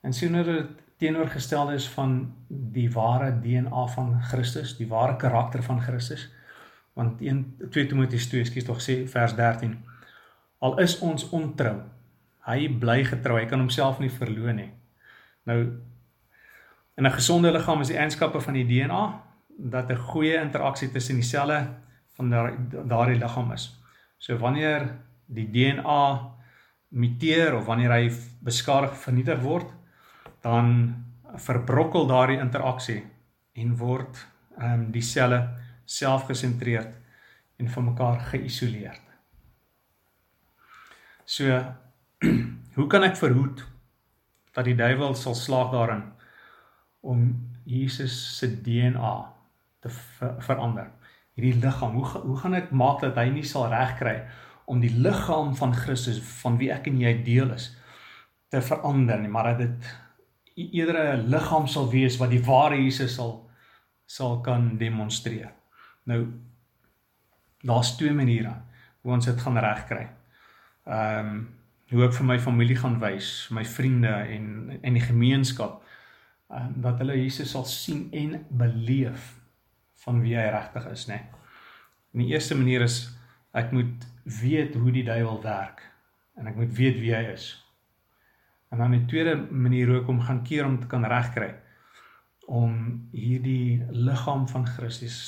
[0.00, 5.80] En sonder dit teenoorgestel is van die ware DNA van Christus, die ware karakter van
[5.80, 6.28] Christus.
[6.94, 9.74] Want 1 2 Timoteus 2 skies tog sê vers 13
[10.64, 11.82] Al is ons ontrou,
[12.48, 14.70] hy bly getrou, hy kan homself nie verloon nie.
[15.44, 15.58] Nou
[16.96, 19.02] in 'n gesonde liggaam is die eienskappe van die DNA
[19.58, 21.68] dat 'n goeie interaksie tussen die selle
[22.16, 22.30] van
[22.88, 23.76] daardie liggaam is.
[24.18, 24.88] So wanneer
[25.26, 26.32] die DNA
[26.88, 29.66] muteer of wanneer hy beskadig vernietig word,
[30.44, 30.68] dan
[31.40, 33.00] verbrokkel daardie interaksie
[33.58, 34.20] en word
[34.58, 35.40] ehm um, die selle
[35.84, 36.92] selfgesentreerd
[37.58, 39.02] en van mekaar geïsoleerd.
[41.24, 41.48] So
[42.76, 43.64] hoe kan ek verhoed
[44.54, 46.04] dat die duiwel sal slaag daarin
[47.00, 47.24] om
[47.64, 49.14] Jesus se DNA
[49.80, 50.88] te ver verander.
[51.34, 54.20] Hierdie liggaam, hoe hoe gaan ek maak dat hy nie sal regkry
[54.70, 57.72] om die liggaam van Christus van wie ek en jy deel is
[58.52, 59.90] te verander nie, maar dat dit
[60.54, 63.50] eerder 'n liggaam sal wees wat die ware Jesus sal
[64.06, 65.52] sal kan demonstreer.
[66.04, 66.26] Nou
[67.62, 68.54] daar's twee maniere
[69.00, 70.08] hoe ons dit gaan regkry.
[70.86, 71.48] Ehm um,
[71.92, 75.82] hoe ek vir my familie gaan wys, my vriende en en die gemeenskap
[76.50, 79.34] uh, dat hulle Jesus sal sien en beleef
[80.04, 81.14] van wie hy regtig is, né?
[81.14, 81.42] Nee.
[82.14, 83.10] En die eerste manier is
[83.52, 85.82] ek moet weet hoe die duiwel werk
[86.38, 87.63] en ek moet weet wie hy is.
[88.74, 91.52] En dan die tweede manier hoe ek hom gaan keer om te kan regkry
[92.50, 92.72] om
[93.14, 95.18] hierdie liggaam van Christus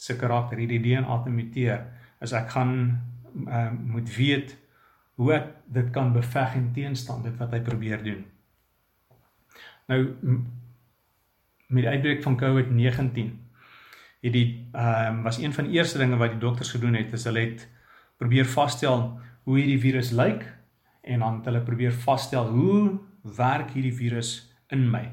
[0.00, 1.82] se karakter, hierdie DNA te muteer,
[2.24, 2.72] is ek gaan
[3.44, 4.54] uh, moet weet
[5.20, 8.24] hoe ek dit kan beveg en teenstand dit wat hy probeer doen.
[9.92, 10.00] Nou
[11.70, 13.28] met die uitbreek van COVID-19
[14.24, 17.12] het die ehm um, was een van die eerste dinge wat die dokters gedoen het
[17.12, 17.68] is hulle het
[18.16, 19.04] probeer vasstel
[19.44, 20.48] hoe hierdie virus lyk
[21.00, 22.98] en dan het hulle probeer vasstel hoe
[23.36, 25.04] werk hierdie virus in my?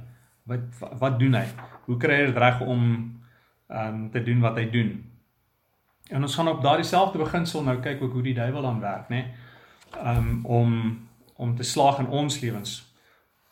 [0.43, 0.59] Wat
[0.99, 1.45] wat doen hy?
[1.85, 2.83] Hoe kry hy dit reg om
[3.67, 4.95] ehm um, te doen wat hy doen?
[6.09, 9.09] En ons gaan op daardie selfde beginsel nou kyk ook hoe die duiwel dan werk,
[9.09, 9.15] né?
[9.15, 9.45] Nee?
[9.95, 10.99] um, om
[11.35, 12.95] om te slaag in ons lewens.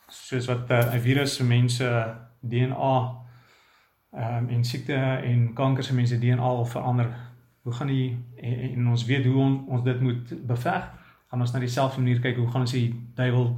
[0.08, 2.95] Soos wat uh, 'n virus vir mense DNA
[4.12, 7.10] ehm um, en siekte en kanker se mense DNA al verander
[7.62, 10.89] hoe gaan die en, en ons weet hoe on, ons dit moet beveg?
[11.36, 13.50] Gaan ons na dieselfde manier kyk hoe gaan ons die duiwel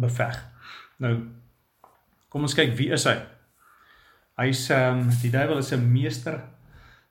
[0.00, 0.38] beveg?
[1.04, 1.10] Nou
[2.32, 3.18] kom ons kyk wie is hy?
[4.40, 6.38] Hy's ehm um, die duiwel is 'n meester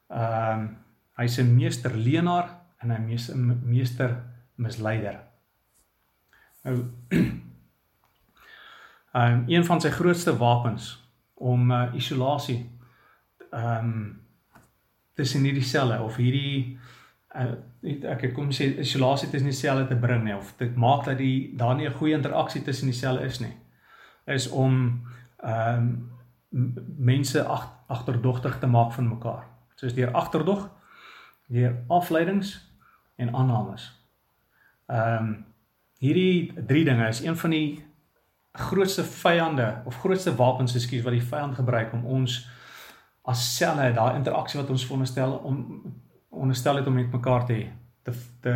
[0.10, 0.66] ehm um,
[1.22, 2.50] hy's 'n meester leenaar
[2.82, 4.18] en 'n meester,
[4.56, 5.22] misleider.
[6.66, 6.90] Nou
[9.14, 10.98] ehm um, een van sy grootste wapens
[11.36, 12.72] om uh, isolasie
[13.52, 14.22] ehm um,
[15.14, 16.80] tussen hierdie selle of hierdie
[17.36, 17.56] uh,
[18.14, 21.52] ek kom sê isolasie tussen die selle te bring nie of dit maak dat die
[21.58, 23.56] daar nie 'n goeie interaksie tussen die selle is nie
[24.26, 25.02] is om
[25.38, 26.18] ehm um,
[26.98, 29.44] mense ag, agterdogtig te maak van mekaar.
[29.76, 30.70] Soos deur agterdog,
[31.46, 32.74] deur afleidings
[33.16, 34.06] en aannames.
[34.86, 35.46] Ehm um,
[36.00, 37.84] hierdie drie dinge is een van die
[38.52, 42.48] grootste vyande of grootste wapens, ekskuus, wat die vyand gebruik om ons
[43.22, 45.84] as selle, daai interaksie wat ons veronderstel om
[46.30, 47.66] onderstel het om met mekaar te
[48.04, 48.12] te
[48.42, 48.54] te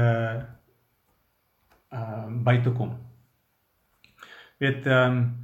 [1.89, 2.97] ehm uh, by te kom.
[4.57, 5.41] Weet ehm um,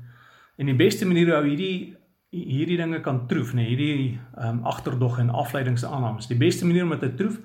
[0.56, 1.98] en die beste manier hoe hierdie
[2.30, 6.28] hierdie dinge kan troef, nê, nee, hierdie ehm um, agterdog en afleidingsaannames.
[6.28, 7.40] Die beste manier om dit te troef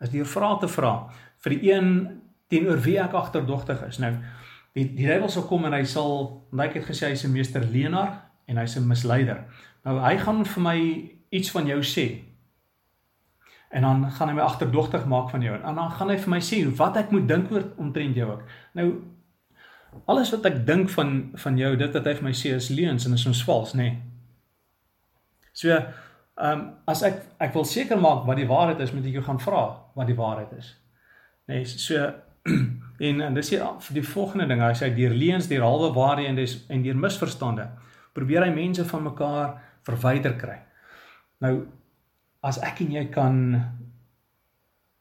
[0.00, 0.94] is deur vrae te vra
[1.44, 1.90] vir die een
[2.52, 3.98] teenoor wie ek agterdogtig is.
[3.98, 4.12] Nou
[4.76, 8.12] die die duiwel sal kom en hy sal like het gesê hy's 'n meester leenaar
[8.46, 9.44] en hy's 'n misleider.
[9.84, 10.78] Nou hy gaan vir my
[11.30, 12.22] iets van jou sê.
[13.74, 16.38] En dan gaan hy my agterdogtig maak van jou en dan gaan hy vir my
[16.40, 18.42] sê wat ek moet dink oor omtrent jou ook.
[18.78, 18.88] Nou
[20.04, 23.06] alles wat ek dink van van jou, dit wat hy vir my sê is leuns
[23.08, 23.88] en is ons vals, nê.
[23.88, 24.02] Nee.
[25.56, 29.18] So, ehm um, as ek ek wil seker maak wat die waarheid is, moet ek
[29.18, 29.62] jou gaan vra
[29.96, 30.74] wat die waarheid is.
[31.48, 32.12] Nee, so
[33.08, 36.34] en en dis hier vir die volgende ding, hy sê deur leuns, deur halwe waarhede
[36.34, 37.70] en dis en deur misverstande
[38.16, 39.56] probeer hy mense van mekaar
[39.88, 40.60] verwyder kry.
[41.44, 41.54] Nou
[42.42, 43.36] as ek en jy kan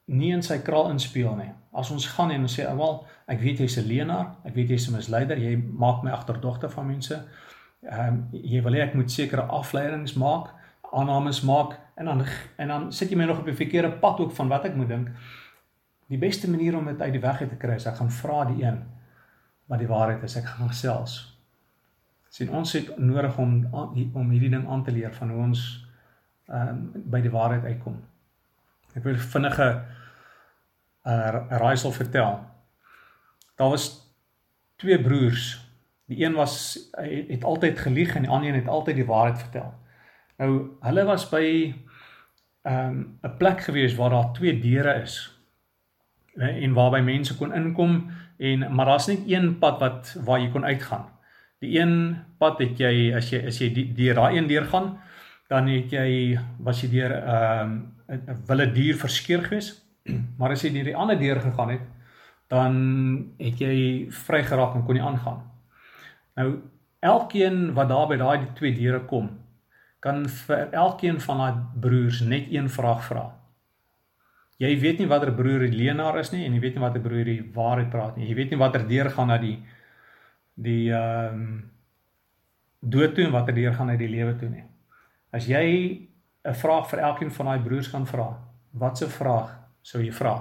[0.08, 1.52] nie in sy kraal inspeel nie.
[1.76, 4.88] As ons gaan en ons sê, "Wel, ek weet jy's 'n leienaar, ek weet jy's
[4.88, 7.28] 'n misleider, jy maak my agterdogter van mense."
[7.84, 10.50] Ehm um, jy wil hê ek moet sekere afleidings maak,
[10.91, 12.26] aannames maak en dan
[12.58, 14.88] en dan sit jy my nog op die verkeerde pad ook van wat ek moet
[14.88, 15.10] dink.
[16.08, 18.63] Die beste manier om dit uit die weg te kry is ek gaan vra die
[18.63, 18.84] een
[19.67, 20.36] wat die waarheid is.
[20.36, 21.32] Ek gaan gesels.
[22.30, 23.65] sien ons het nodig om
[24.13, 25.85] om hierdie ding aan te leer van hoe ons
[26.48, 28.02] ehm um, by die waarheid uitkom.
[28.96, 29.70] Ek wil vinnige
[31.06, 32.40] uh, raaisel vertel.
[33.56, 33.88] Daar was
[34.76, 35.56] twee broers.
[36.06, 39.40] Die een was hy het altyd gelieg en die ander een het altyd die waarheid
[39.40, 39.74] vertel.
[40.38, 40.52] Nou
[40.86, 41.46] hulle was by
[42.66, 45.36] ehm um, 'n plek gewees waar daar twee deure is
[46.36, 50.66] en waarby mense kon inkom en maar daar's net een pad wat waar jy kon
[50.66, 51.06] uitgaan.
[51.60, 54.98] Die een pad het jy as jy as jy die deur daai een deur gaan,
[55.50, 57.72] dan het jy was jy deur ehm,
[58.08, 59.82] 'n um, 'n wilde dier verskeer gewees.
[60.38, 61.86] Maar as jy deur die ander deur gegaan het,
[62.48, 62.74] dan
[63.38, 65.42] het jy vry geraak en kon jy aangaan.
[66.36, 66.62] Nou
[67.00, 69.30] elkeen wat daar by daai twee deure kom,
[70.00, 73.26] kan vir elkeen van daai broers net een vraag vra.
[74.58, 77.26] Jy weet nie watter broer die leenaar is nie en jy weet nie watter broer
[77.28, 78.30] die waarheid praat nie.
[78.30, 79.58] Jy weet nie watter deur gaan na die
[80.56, 81.48] die ehm um,
[82.86, 84.64] dood toe en watter deur gaan na die lewe toe nie.
[85.32, 86.10] As jy
[86.46, 88.38] 'n vraag vir elkeen van daai broers kan vra,
[88.72, 90.36] watse vraag sou jy vra?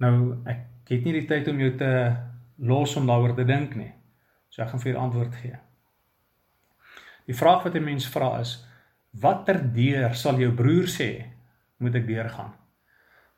[0.00, 2.16] Nou ek het nie die tyd om jou te
[2.58, 3.92] los om daaroor te dink nie.
[4.50, 5.58] So ek gaan vir jou antwoord gee.
[7.26, 8.66] Die vraag wat 'n mens vra is:
[9.10, 11.24] Watter deur sal jou broer sê
[11.78, 12.52] moet ek deurgaan?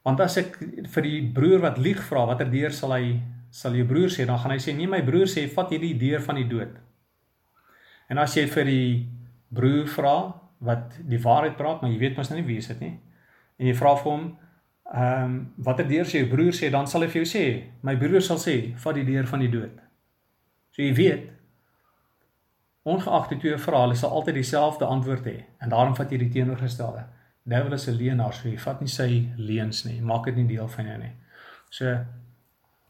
[0.03, 3.87] Want as ek vir die broer wat lieg vra watter deur sal hy sal jou
[3.87, 6.49] broer sê, dan gaan hy sê nee my broer sê vat hierdie deur van die
[6.49, 6.77] dood.
[8.11, 9.07] En as jy vir die
[9.57, 10.17] broer vra
[10.67, 12.95] wat die waarheid praat, maar jy weet mos nou nie wie is dit nie.
[13.61, 14.27] En jy vra vir hom
[14.87, 17.45] ehm um, watter deur sê jou broer sê, dan sal hy vir jou sê
[17.83, 19.81] my broer sal sê vat die deur van die dood.
[20.77, 21.33] So jy weet
[22.87, 27.03] ongeag die twee verhale sal altyd dieselfde antwoord hê en daarom vat jy die teenoorgestelde
[27.47, 30.01] devil is 'n leienaar, so jy vat nie sy leuns nie.
[30.01, 31.13] Maak dit nie deel van jou nie.
[31.71, 32.05] So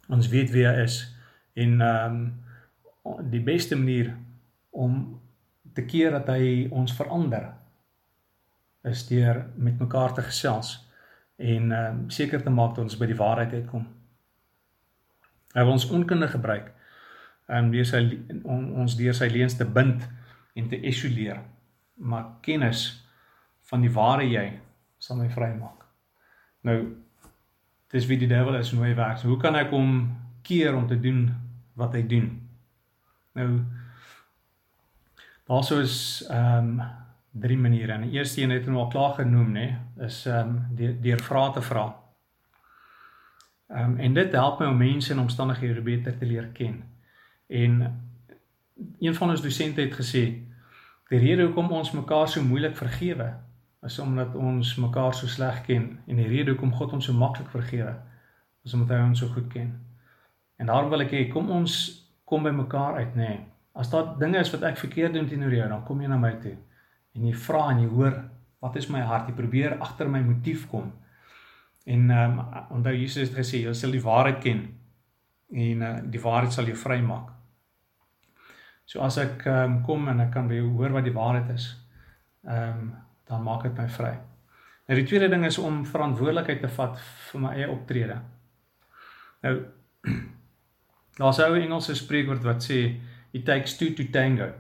[0.09, 1.15] ons weet wie hy is
[1.55, 4.17] en ehm um, die beste manier
[4.71, 5.21] om
[5.77, 7.51] te keer dat hy ons verander
[8.89, 10.77] is deur met mekaar te gesels
[11.37, 13.85] en um, seker te maak dat ons by die waarheid uitkom.
[15.57, 16.71] Hy wil ons onkunde gebruik
[17.53, 18.03] en deur sy
[18.43, 20.07] on, ons deur sy leuns te bind
[20.57, 21.43] en te isoleer.
[21.97, 22.89] Maar kennis
[23.71, 24.47] van die ware jy
[25.03, 25.85] sal my vrymaak.
[26.67, 26.79] Nou
[27.93, 29.21] dis wie die duiwel is en hoe hy werk.
[29.21, 29.99] So, hoe kan ek hom
[30.47, 31.29] keer om te doen
[31.79, 32.31] wat hy doen?
[33.37, 33.51] Nou
[35.47, 36.81] daarso is ehm um,
[37.37, 37.93] drie maniere.
[37.93, 39.67] En die eerste een het ons al klaar genoem, nê,
[40.05, 41.87] is ehm um, deur deur vrae te vra.
[43.69, 46.83] Ehm um, en dit help my om mense en omstandighede beter te leer ken.
[47.47, 48.01] En
[48.99, 50.25] een van ons dosente het gesê
[51.09, 53.35] die rede hoekom ons mekaar so moeilik vergewe
[53.87, 57.49] is omdat ons mekaar so sleg ken en die rede hoekom God ons so maklik
[57.51, 57.95] vergewe
[58.65, 59.71] is omdat hy ons so goed ken.
[60.57, 61.77] En daarom wil ek hê kom ons
[62.25, 63.29] kom by mekaar uit, nê.
[63.29, 63.56] Nee.
[63.77, 66.33] As daar dinge is wat ek verkeerd doen teenoor jou, dan kom jy na my
[66.41, 66.57] toe
[67.17, 68.17] en jy vra en jy hoor
[68.65, 69.29] wat is my hart?
[69.31, 70.91] Jy probeer agter my motief kom.
[71.87, 74.63] En ehm um, onthou Jesus het gesê jy sal die waarheid ken
[75.53, 77.31] en uh, die waarheid sal jou vrymaak.
[78.87, 81.53] So as ek ehm um, kom en ek kan by jou hoor wat die waarheid
[81.55, 81.69] is,
[82.47, 82.95] ehm um,
[83.27, 84.13] dan maak dit my vry.
[84.87, 86.99] Nou die tweede ding is om verantwoordelikheid te vat
[87.31, 88.21] vir my eie optrede.
[89.43, 89.55] Nou
[91.19, 92.79] daar's 'n ou Engelse spreekwoord wat sê
[93.37, 94.53] it takes two to tango.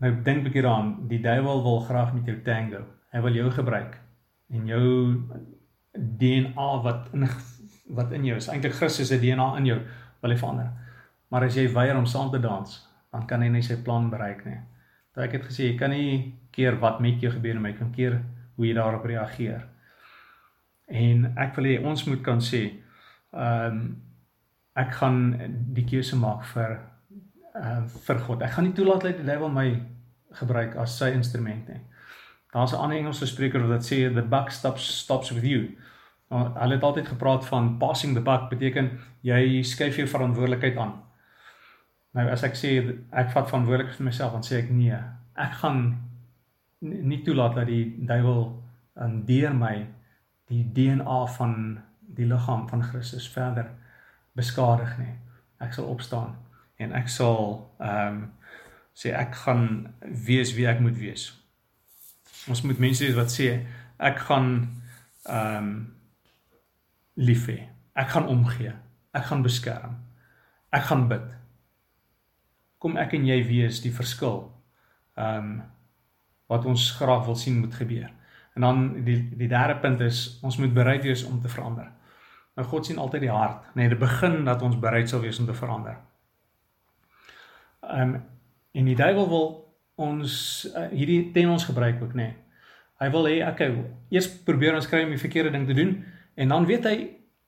[0.00, 2.84] Nou dink 'n bietjie daaraan, die duiwel wil graag met jou tango.
[3.12, 3.98] Hy wil jou gebruik
[4.50, 5.22] en jou
[5.92, 7.28] DNA wat in
[7.96, 8.48] wat in jou is.
[8.48, 9.80] Eintlik Christus se DNA in jou
[10.22, 10.70] wil hy verander.
[11.28, 14.44] Maar as jy weier om saam te dans, dan kan hy nie sy plan bereik
[14.44, 14.58] nie.
[15.14, 17.78] Daai ek het gesê jy kan nie keer wat met jou gebeur nie, maar jy
[17.78, 18.22] kan keer
[18.56, 19.66] hoe jy daarop reageer.
[20.88, 22.64] En ek wil hê ons moet kan sê,
[23.32, 23.84] ehm um,
[24.74, 25.18] ek gaan
[25.74, 26.80] die keuse maak vir
[27.54, 28.42] uh vir God.
[28.42, 29.68] Ek gaan nie toelaat dat die duiwel my
[30.34, 31.80] gebruik as sy instrument nie.
[32.54, 35.76] Daar's 'n ander Engelse spreker wat sê the buck stops stops with you.
[36.30, 41.02] Nou, hulle het altyd gepraat van passing the buck beteken jy skuif jou verantwoordelikheid aan.
[42.12, 44.98] Nou as ek sê ek vat verantwoordelikheid vir myself, dan sê ek nee.
[45.36, 46.10] Ek gaan
[46.80, 48.62] nie toelaat dat die duiwel
[49.00, 49.86] in deur my
[50.48, 53.70] die DNA van die liggaam van Christus verder
[54.32, 55.14] beskadig nie.
[55.60, 56.43] Ek sal opstaan
[56.76, 58.24] en ek sal ehm um,
[58.94, 59.64] sê ek gaan
[60.26, 61.26] wees wie ek moet wees.
[62.46, 63.48] Ons moet mense hê wat sê
[63.98, 64.50] ek gaan
[65.26, 65.74] ehm um,
[67.14, 67.60] lief hê.
[67.94, 68.72] Ek gaan omgee.
[69.14, 69.98] Ek gaan beskerm.
[70.74, 71.26] Ek gaan bid.
[72.82, 74.44] Kom ek en jy wees die verskil.
[75.18, 75.62] Ehm um,
[76.52, 78.10] wat ons graag wil sien moet gebeur.
[78.54, 81.88] En dan die die derde punt is ons moet bereid wees om te verander.
[82.54, 83.64] Nou God sien altyd die hart.
[83.74, 85.96] Nee, dit begin dat ons bereid sal wees om te verander.
[87.90, 88.22] Ehm um,
[88.74, 89.44] en die duiwel wil
[89.94, 90.32] ons
[90.74, 92.24] uh, hierdie ten ons gebruik ook nê.
[92.24, 92.34] Nee.
[92.98, 93.70] Hy wil hê okay,
[94.10, 95.92] eers probeer ons kry om die verkeerde ding te doen
[96.34, 96.96] en dan weet hy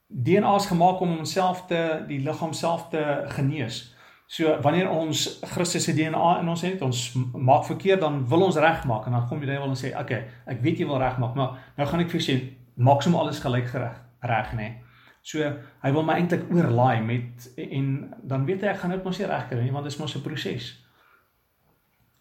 [0.07, 3.03] DNA's gemaak om homself te die liggaam self te
[3.35, 3.81] genees.
[4.27, 7.03] So wanneer ons Christus se DNA in ons het, ons
[7.35, 10.25] maak verkeerd, dan wil ons regmaak en dan kom die duiwel en sê, "Oké, okay,
[10.47, 12.43] ek weet jy wil regmaak, maar nou gaan ek vir jou sê,
[12.75, 14.86] maak sommer alles gelyk gereg reg nê." Nee.
[15.27, 17.87] So hy wil my eintlik oorlaai met en
[18.23, 20.23] dan weet hy ek gaan dit mos nie regkry nie want dit is mos 'n
[20.23, 20.69] proses.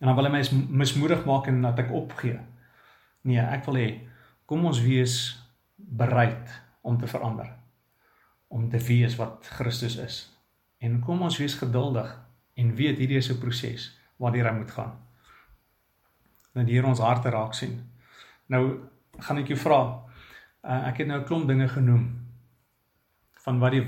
[0.01, 0.41] En dan wil hy my
[0.81, 2.39] mismoedig maak en dat ek opgee.
[3.21, 3.89] Nee, ek wil hê
[4.45, 5.37] kom ons wees
[5.77, 6.49] bereid
[6.81, 7.53] om te verander.
[8.47, 10.17] Om te wees wat Christus is.
[10.81, 12.09] En kom ons wees geduldig
[12.55, 14.97] en weet hierdie is 'n proses waardeur hy moet gaan.
[16.53, 17.85] Dat die Here ons harte raak sien.
[18.47, 18.79] Nou
[19.19, 20.01] gaan ek jou vra.
[20.63, 22.24] Uh, ek het nou 'n klomp dinge genoem
[23.45, 23.85] van wat die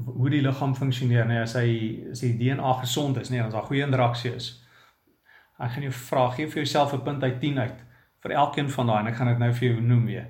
[0.00, 1.68] hoe die liggaam funksioneer, nee, as hy
[2.12, 4.50] as die DNA gesond is, nee, as daar goeie interaksie is.
[5.60, 7.80] Ek gaan jou vra, gee vir jouself 'n punt uit 10 uit
[8.22, 10.26] vir elkeen van daai en ek gaan dit nou vir jou noem weer.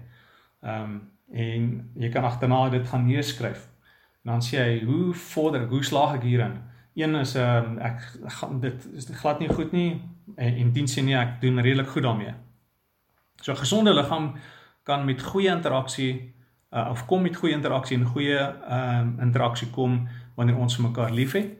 [0.62, 3.68] Ehm um, en jy kan agterna dit gaan neerskryf.
[4.24, 6.56] En dan sê hy, hoe vorder, hoe slaag ek hierin?
[6.94, 8.00] Een is ehm um, ek
[8.38, 10.02] gaan dit is glad nie goed nie
[10.36, 12.34] en en dien sê nee, ek doen redelik goed daarmee.
[13.40, 14.34] So 'n gesonde liggaam
[14.82, 16.34] kan met goeie interaksie
[16.70, 20.86] uh, of kom met goeie interaksie en goeie ehm um, interaksie kom wanneer ons vir
[20.88, 21.58] mekaar liefhet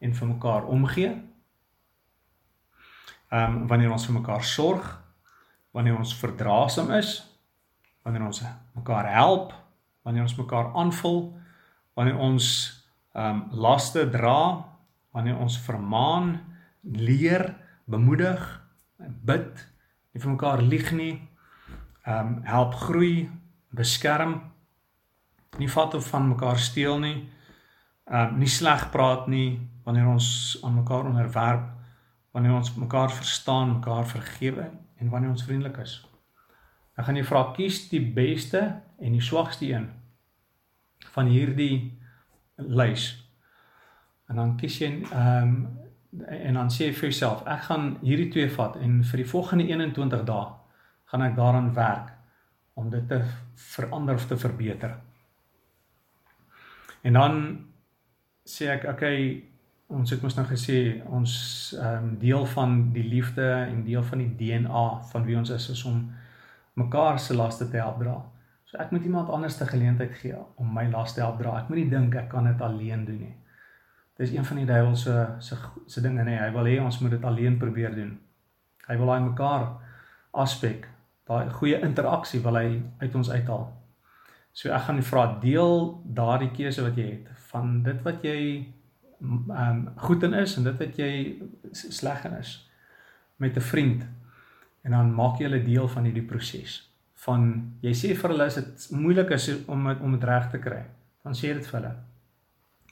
[0.00, 1.10] en vir mekaar omgee.
[3.30, 4.90] Ehm um, wanneer ons vir mekaar sorg,
[5.70, 7.14] wanneer ons verdraagsaam is,
[8.02, 8.42] wanneer ons
[8.74, 9.54] mekaar help,
[10.02, 11.22] wanneer ons mekaar aanvul,
[11.94, 12.46] wanneer ons
[13.14, 14.64] ehm um, laste dra,
[15.10, 16.38] wanneer ons vermaan,
[16.82, 18.40] leer, bemoedig,
[18.98, 19.66] bid,
[20.12, 21.28] nie vir mekaar lieg nie,
[22.04, 23.30] ehm um, help groei,
[23.70, 24.40] beskerm
[25.60, 27.18] nie vat of van mekaar steel nie.
[28.10, 31.68] Ehm uh, nie sleg praat nie wanneer ons aan mekaar onderwerp,
[32.34, 36.00] wanneer ons mekaar verstaan, mekaar vergewe en wanneer ons vriendelik is.
[36.96, 38.60] Dan gaan jy vra kies die beste
[38.98, 39.88] en die swakste een
[41.14, 41.98] van hierdie
[42.56, 43.12] lys.
[44.28, 45.60] En dan kies jy ehm um,
[46.26, 49.68] en dan sê jy vir jouself, ek gaan hierdie twee vat en vir die volgende
[49.70, 50.48] 21 dae
[51.12, 52.08] gaan ek daaraan werk
[52.74, 53.20] om dit te
[53.74, 54.96] verander of te verbeter.
[57.02, 57.36] En dan
[58.44, 59.50] sê ek, okay,
[59.90, 60.80] ons het mos nou gesê
[61.10, 61.32] ons
[61.78, 65.70] ehm um, deel van die liefde en deel van die DNA van wie ons is
[65.70, 66.04] is om
[66.78, 68.20] mekaar se laste te help dra.
[68.70, 71.56] So ek moet iemand anders te geleentheid gee om my las te help dra.
[71.58, 73.34] Ek moet nie dink ek kan dit alleen doen nie.
[74.20, 76.36] Dis een van die duiwel se se se dinge nê.
[76.38, 78.14] Hy wil hê ons moet dit alleen probeer doen.
[78.86, 79.66] Hy wil daai mekaar
[80.30, 80.86] aspek,
[81.26, 83.66] daai goeie interaksie wil hy uit ons uithaal.
[84.52, 88.40] So ek gaan vra deel daardie keuse wat jy het van dit wat jy
[89.20, 91.12] ehm um, goed in is en dit wat jy
[91.72, 92.54] sleg in is
[93.36, 94.04] met 'n vriend.
[94.82, 96.90] En dan maak jy hulle deel van hierdie proses.
[97.14, 100.84] Van jy sê vir hulle is dit moeilik is om om dit reg te kry.
[101.22, 101.94] Dan sê dit vir hulle.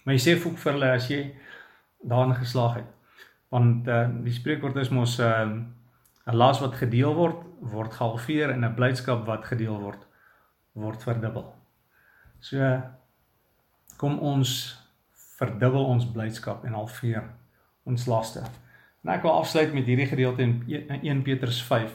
[0.04, 1.34] Maar jy sê ook vir hulle as jy
[2.04, 2.90] daarin geslaag het.
[3.48, 8.50] Want uh, die spreekwoord is mos ehm, 'n uh, las wat gedeel word word gehalveer
[8.50, 10.07] en 'n blydskap wat gedeel word
[10.74, 11.52] word verdubbel
[12.40, 12.58] so
[13.98, 14.52] kom ons
[15.38, 17.22] verdubbel ons blydskap en halveer
[17.88, 18.42] ons laste.
[19.04, 20.56] En ek wil afsluit met hierdie gedeelte in
[20.98, 21.92] 1 Petrus 5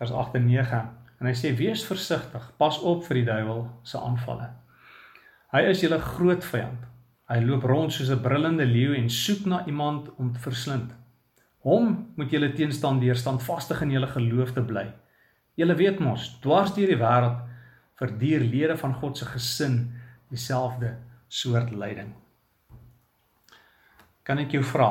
[0.00, 0.80] vers 8 en 9
[1.20, 4.48] en hy sê wees versigtig, pas op vir die duiwel se aanvalle.
[5.52, 6.86] Hy is julle groot vyand.
[7.30, 10.94] Hy loop rond soos 'n brullende leeu en soek na iemand om te verslind.
[11.62, 14.86] Hom moet julle teenstaan deur standvastig in julle geloof te bly.
[15.54, 17.49] Julle weet mos, dwars deur die wêreld
[18.00, 19.78] verduur lede van God se gesin
[20.32, 20.96] dieselfde
[21.28, 22.14] soort lyding
[24.30, 24.90] kan ek jou vra,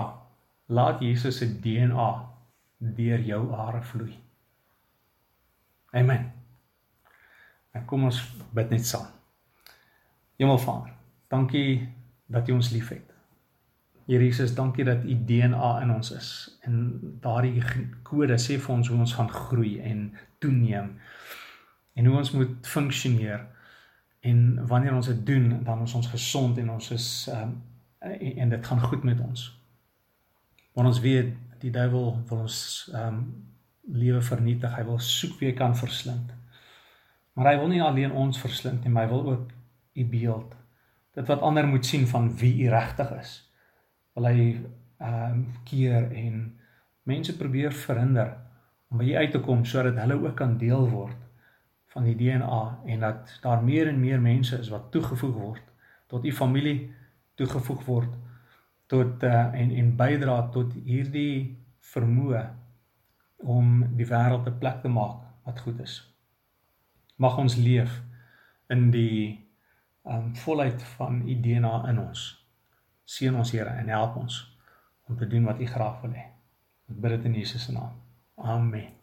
[0.76, 2.10] laat Jesus se DNA
[2.98, 4.18] deur jou are vloei.
[5.96, 6.26] Amen.
[7.72, 8.20] En kom ons
[8.56, 9.08] bid net saam.
[10.40, 10.92] Hemelvader,
[11.32, 11.88] dankie
[12.28, 13.06] dat U ons liefhet.
[14.10, 16.30] Here Jesus, dankie dat U DNA in ons is
[16.68, 16.78] en
[17.24, 17.64] daardie
[18.04, 20.08] kode sê vir ons hoe ons gaan groei en
[20.44, 20.96] toeneem
[22.00, 23.46] en hoe ons moet funksioneer.
[24.20, 27.54] En wanneer ons dit doen, dan is ons gesond en ons is um,
[28.00, 29.46] en, en dit gaan goed met ons.
[30.74, 32.58] Want ons weet die duiwel wil ons
[32.94, 33.22] ehm um,
[33.90, 34.76] lewe vernietig.
[34.78, 36.30] Hy wil soek wie hy kan verslind.
[37.34, 39.48] Maar hy wil nie alleen ons verslind nie, maar hy wil ook
[39.98, 40.52] u beeld.
[41.18, 43.32] Dit wat ander moet sien van wie u regtig is.
[44.14, 44.44] Wil hy
[45.00, 46.44] ehm um, keer en
[47.10, 48.36] mense probeer verhinder
[48.90, 51.29] om by u uit te kom sodat hulle ook kan deel word
[51.94, 55.66] van die DNA en dat daar meer en meer mense is wat toegevoeg word
[56.08, 56.92] tot u familie
[57.36, 58.14] toegevoeg word
[58.90, 61.58] tot uh, en en bydra tot hierdie
[61.94, 62.44] vermoë
[63.40, 65.96] om die wêreld 'n plek te maak wat goed is.
[67.16, 68.02] Mag ons leef
[68.70, 69.48] in die
[70.04, 72.46] um volheid van u DNA in ons.
[73.04, 74.58] Seën ons Here en help ons
[75.08, 76.30] om te doen wat u graag wil hê.
[76.90, 77.94] Ek bid dit in Jesus se naam.
[78.36, 78.99] Amen.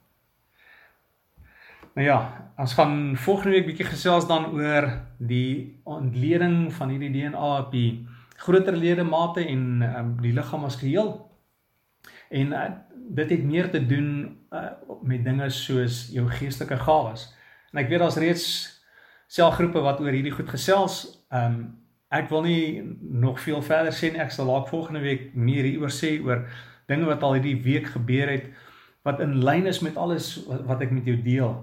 [1.96, 4.84] Nou ja, ons gaan volgende week bietjie gesels dan oor
[5.16, 8.04] die ontleding van hierdie DNA op die
[8.36, 11.14] groter ledemate en um, die liggaam as geheel.
[12.28, 12.66] En uh,
[13.16, 14.10] dit het meer te doen
[14.52, 14.74] uh,
[15.08, 17.30] met dinge soos jou geestelike gawes.
[17.72, 18.44] En ek weet daar's reeds
[19.32, 20.98] selgroepe wat oor hierdie goed gesels.
[21.32, 21.78] Um
[22.12, 24.20] ek wil nie nog veel verder sê nie.
[24.20, 26.44] Ek sal dalk volgende week meer hieroor sê oor
[26.92, 28.52] dinge wat al hierdie week gebeur het
[29.08, 31.56] wat in lyn is met alles wat, wat ek met jou deel.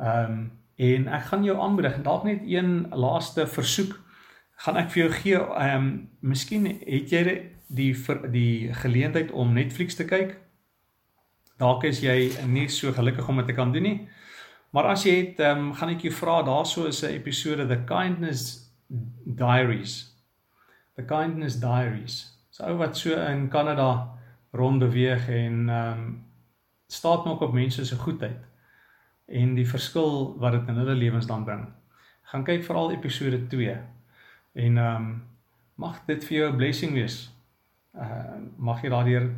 [0.00, 3.98] Um en ek gaan jou aanmoedig dalk net een laaste versoek
[4.64, 5.90] gaan ek vir jou gee ehm um,
[6.32, 7.24] miskien het jy
[7.70, 10.34] die vir die geleentheid om Netflix te kyk.
[11.60, 14.08] Dalk is jy nie so gelukkig om dit te kan doen nie.
[14.74, 17.80] Maar as jy het ehm um, gaan ek jou vra daarso is 'n episode The
[17.84, 18.72] Kindness
[19.24, 20.16] Diaries.
[20.96, 22.38] The Kindness Diaries.
[22.50, 24.18] So ou wat so in Kanada
[24.52, 26.24] rond beweeg en ehm um,
[26.88, 28.49] staat maak op mense se goedheid
[29.30, 31.64] en die verskil wat dit in hulle lewens dan bring.
[32.32, 33.78] Gaan kyk veral episode 2
[34.52, 35.22] En ehm um,
[35.74, 37.30] mag dit vir jou 'n blessing wees.
[37.94, 39.30] Uh mag jy daardeur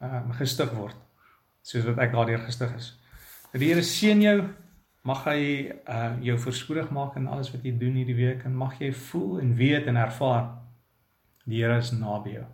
[0.00, 0.96] ehm um, gestig word
[1.62, 2.98] soos wat ek daardeur gestig is.
[3.52, 4.48] Die Here seën jou.
[5.02, 8.78] Mag hy uh jou voorspoedig maak in alles wat jy doen hierdie week en mag
[8.80, 10.48] jy voel en weet en ervaar
[11.44, 12.46] die Here is naby jou.